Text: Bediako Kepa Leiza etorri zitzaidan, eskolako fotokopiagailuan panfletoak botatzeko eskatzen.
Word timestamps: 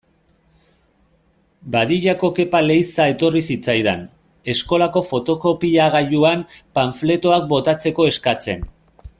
Bediako 1.75 2.29
Kepa 2.39 2.61
Leiza 2.69 3.05
etorri 3.11 3.43
zitzaidan, 3.55 4.03
eskolako 4.55 5.05
fotokopiagailuan 5.11 6.45
panfletoak 6.81 7.49
botatzeko 7.53 8.13
eskatzen. 8.15 8.67